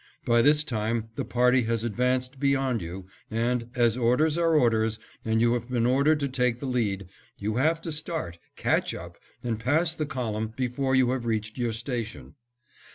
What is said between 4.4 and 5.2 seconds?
orders,